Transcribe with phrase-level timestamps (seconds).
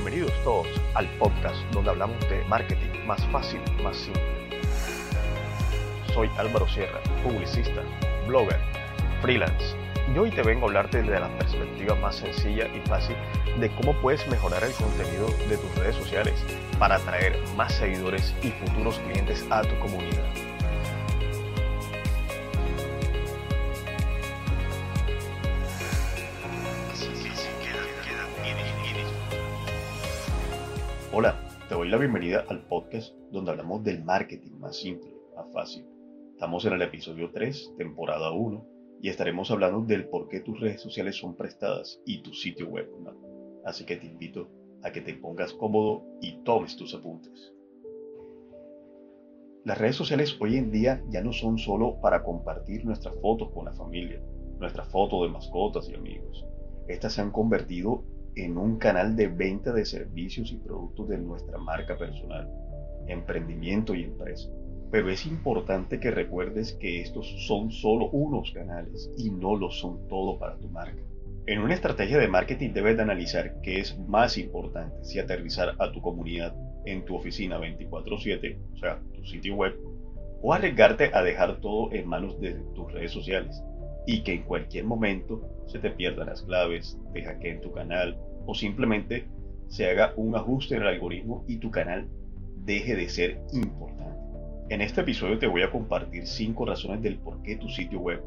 [0.00, 4.22] Bienvenidos todos al podcast donde hablamos de marketing más fácil, más simple.
[6.14, 7.82] Soy Álvaro Sierra, publicista,
[8.28, 8.60] blogger,
[9.20, 9.76] freelance,
[10.14, 13.16] y hoy te vengo a hablarte de la perspectiva más sencilla y fácil
[13.58, 16.44] de cómo puedes mejorar el contenido de tus redes sociales
[16.78, 20.32] para atraer más seguidores y futuros clientes a tu comunidad.
[31.78, 35.86] Doy la bienvenida al podcast donde hablamos del marketing más simple, más fácil.
[36.32, 38.66] Estamos en el episodio 3, temporada 1,
[39.00, 42.90] y estaremos hablando del por qué tus redes sociales son prestadas y tu sitio web
[42.98, 43.14] no.
[43.64, 44.48] Así que te invito
[44.82, 47.54] a que te pongas cómodo y tomes tus apuntes.
[49.64, 53.66] Las redes sociales hoy en día ya no son solo para compartir nuestras fotos con
[53.66, 54.20] la familia,
[54.58, 56.44] nuestras fotos de mascotas y amigos.
[56.88, 58.02] Estas se han convertido
[58.44, 62.48] en un canal de venta de servicios y productos de nuestra marca personal,
[63.06, 64.48] emprendimiento y empresa.
[64.90, 70.06] Pero es importante que recuerdes que estos son solo unos canales y no lo son
[70.08, 71.02] todo para tu marca.
[71.46, 75.92] En una estrategia de marketing debes de analizar qué es más importante, si aterrizar a
[75.92, 79.74] tu comunidad en tu oficina 24/7, o sea, tu sitio web,
[80.42, 83.62] o arriesgarte a dejar todo en manos de tus redes sociales
[84.06, 88.16] y que en cualquier momento se te pierdan las claves, te hackeen tu canal
[88.48, 89.26] o simplemente
[89.68, 92.08] se haga un ajuste en el algoritmo y tu canal
[92.64, 94.18] deje de ser importante.
[94.70, 98.22] En este episodio te voy a compartir 5 razones del por qué tu sitio web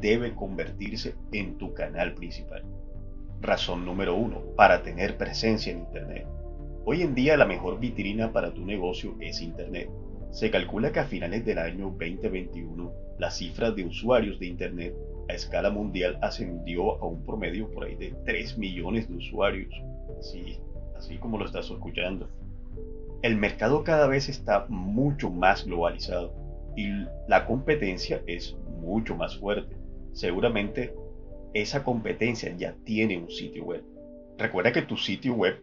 [0.00, 2.64] debe convertirse en tu canal principal.
[3.42, 4.56] Razón número 1.
[4.56, 6.26] Para tener presencia en Internet.
[6.86, 9.90] Hoy en día la mejor vitrina para tu negocio es Internet.
[10.32, 14.94] Se calcula que a finales del año 2021 la cifra de usuarios de Internet
[15.28, 19.74] a escala mundial ascendió a un promedio por ahí de 3 millones de usuarios.
[20.18, 20.58] Así,
[20.96, 22.30] así como lo estás escuchando.
[23.20, 26.32] El mercado cada vez está mucho más globalizado
[26.76, 26.88] y
[27.28, 29.76] la competencia es mucho más fuerte.
[30.12, 30.94] Seguramente
[31.52, 33.84] esa competencia ya tiene un sitio web.
[34.38, 35.62] Recuerda que tu sitio web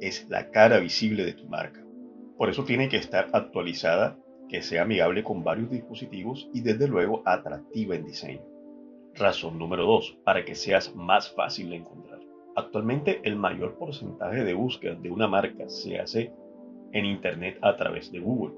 [0.00, 1.85] es la cara visible de tu marca.
[2.36, 7.22] Por eso tiene que estar actualizada, que sea amigable con varios dispositivos y desde luego
[7.24, 8.42] atractiva en diseño.
[9.14, 10.18] Razón número 2.
[10.24, 12.20] Para que seas más fácil de encontrar.
[12.54, 16.32] Actualmente el mayor porcentaje de búsquedas de una marca se hace
[16.92, 18.54] en Internet a través de Google.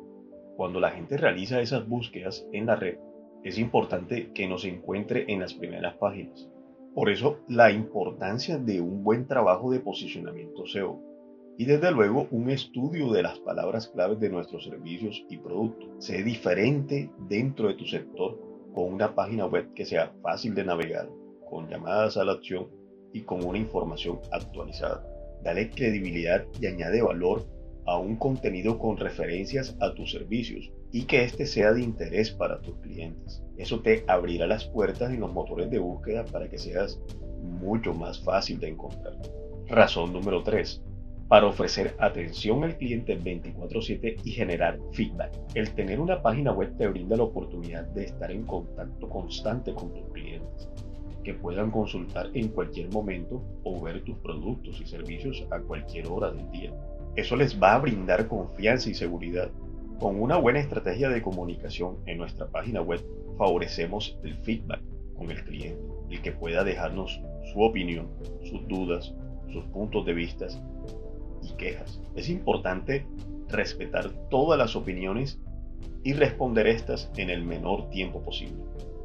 [0.57, 2.99] Cuando la gente realiza esas búsquedas en la red,
[3.45, 6.49] es importante que nos encuentre en las primeras páginas.
[6.95, 11.01] Por eso la importancia de un buen trabajo de posicionamiento SEO
[11.59, 15.89] y desde luego un estudio de las palabras claves de nuestros servicios y productos.
[15.99, 18.41] Sé diferente dentro de tu sector
[18.73, 21.11] con una página web que sea fácil de navegar,
[21.51, 22.69] con llamadas a la acción
[23.13, 25.05] y con una información actualizada.
[25.43, 27.45] Dale credibilidad y añade valor
[27.87, 32.61] a un contenido con referencias a tus servicios y que éste sea de interés para
[32.61, 33.43] tus clientes.
[33.57, 37.01] Eso te abrirá las puertas en los motores de búsqueda para que seas
[37.43, 39.15] mucho más fácil de encontrar.
[39.67, 40.85] Razón número 3
[41.29, 45.33] para ofrecer atención al cliente 24/7 y generar feedback.
[45.55, 49.93] El tener una página web te brinda la oportunidad de estar en contacto constante con
[49.93, 50.71] tus clientes,
[51.23, 56.31] que puedan consultar en cualquier momento o ver tus productos y servicios a cualquier hora
[56.31, 56.73] del día.
[57.15, 59.51] Eso les va a brindar confianza y seguridad.
[60.01, 63.05] Con una buena estrategia de comunicación en nuestra página web
[63.37, 64.81] favorecemos el feedback
[65.15, 67.21] con el cliente, el que pueda dejarnos
[67.53, 68.09] su opinión,
[68.45, 69.13] sus dudas,
[69.53, 70.47] sus puntos de vista
[71.59, 72.01] quejas.
[72.17, 73.07] Es importante
[73.49, 75.39] respetar todas las opiniones
[76.03, 78.57] y responder estas en el menor tiempo posible.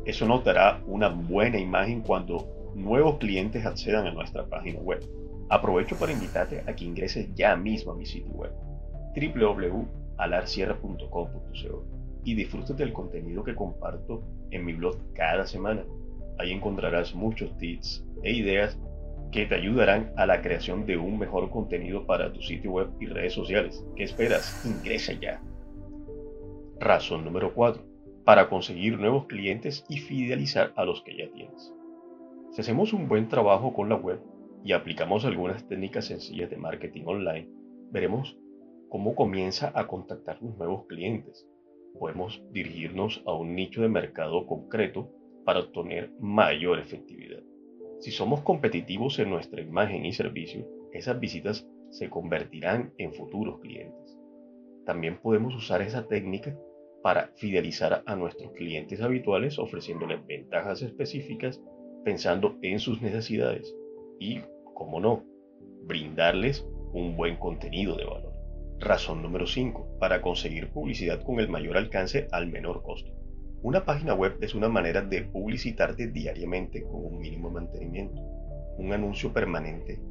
[0.06, 5.06] Eso nos dará una buena imagen cuando nuevos clientes accedan a nuestra página web.
[5.50, 8.52] Aprovecho para invitarte a que ingreses ya mismo a mi sitio web
[9.16, 11.84] www.alarcierra.com.co
[12.24, 15.84] y disfrutes del contenido que comparto en mi blog cada semana.
[16.40, 18.78] Ahí encontrarás muchos tips e ideas
[19.34, 23.08] que te ayudarán a la creación de un mejor contenido para tu sitio web y
[23.08, 23.84] redes sociales.
[23.96, 24.64] ¿Qué esperas?
[24.64, 25.42] Ingresa ya.
[26.80, 27.84] Razón número 4.
[28.26, 31.74] Para conseguir nuevos clientes y fidelizar a los que ya tienes.
[32.52, 34.22] Si hacemos un buen trabajo con la web
[34.64, 37.50] y aplicamos algunas técnicas sencillas de marketing online,
[37.90, 38.38] veremos
[38.88, 41.48] cómo comienza a contactarnos nuevos clientes.
[42.00, 45.10] Podemos dirigirnos a un nicho de mercado concreto
[45.44, 47.42] para obtener mayor efectividad.
[48.04, 54.20] Si somos competitivos en nuestra imagen y servicio, esas visitas se convertirán en futuros clientes.
[54.86, 56.54] También podemos usar esa técnica
[57.02, 61.62] para fidelizar a nuestros clientes habituales ofreciéndoles ventajas específicas
[62.04, 63.74] pensando en sus necesidades
[64.20, 64.42] y,
[64.74, 65.24] como no,
[65.86, 68.34] brindarles un buen contenido de valor.
[68.82, 70.00] Razón número 5.
[70.02, 73.23] Para conseguir publicidad con el mayor alcance al menor costo.
[73.64, 78.22] Una página web es una manera de publicitarte diariamente con un mínimo mantenimiento.
[78.78, 80.02] Un anuncio permanente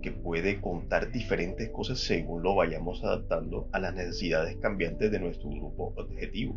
[0.00, 5.50] que puede contar diferentes cosas según lo vayamos adaptando a las necesidades cambiantes de nuestro
[5.50, 6.56] grupo objetivo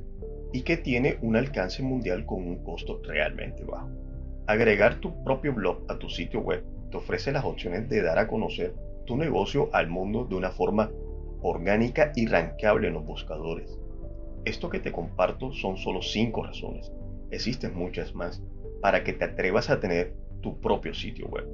[0.54, 3.90] y que tiene un alcance mundial con un costo realmente bajo.
[4.46, 8.28] Agregar tu propio blog a tu sitio web te ofrece las opciones de dar a
[8.28, 8.76] conocer
[9.08, 10.92] tu negocio al mundo de una forma
[11.42, 13.80] orgánica y rankeable en los buscadores.
[14.46, 16.92] Esto que te comparto son solo 5 razones.
[17.32, 18.44] Existen muchas más
[18.80, 21.48] para que te atrevas a tener tu propio sitio web.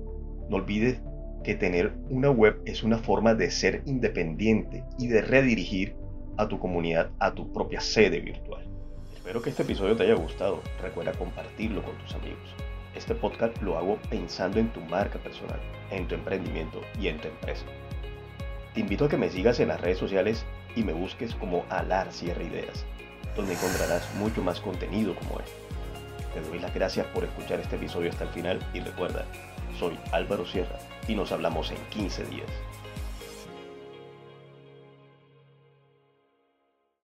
[0.49, 1.01] No olvides
[1.45, 5.95] que tener una web es una forma de ser independiente y de redirigir
[6.35, 8.67] a tu comunidad a tu propia sede virtual.
[9.15, 10.61] Espero que este episodio te haya gustado.
[10.81, 12.55] Recuerda compartirlo con tus amigos.
[12.93, 15.61] Este podcast lo hago pensando en tu marca personal,
[15.91, 17.65] en tu emprendimiento y en tu empresa.
[18.73, 20.45] Te invito a que me sigas en las redes sociales
[20.75, 22.85] y me busques como Alar Sierra Ideas,
[23.35, 25.61] donde encontrarás mucho más contenido como este.
[26.33, 29.25] Te doy las gracias por escuchar este episodio hasta el final y recuerda,
[29.77, 32.49] soy Álvaro Sierra y nos hablamos en 15 días.